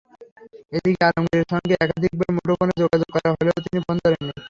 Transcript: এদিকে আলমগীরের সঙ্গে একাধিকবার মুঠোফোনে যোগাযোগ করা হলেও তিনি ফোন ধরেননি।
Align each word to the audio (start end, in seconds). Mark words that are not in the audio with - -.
এদিকে 0.77 1.03
আলমগীরের 1.07 1.47
সঙ্গে 1.51 1.73
একাধিকবার 1.77 2.29
মুঠোফোনে 2.35 2.73
যোগাযোগ 2.81 3.09
করা 3.15 3.29
হলেও 3.31 3.63
তিনি 3.65 3.79
ফোন 3.85 3.95
ধরেননি। 4.03 4.31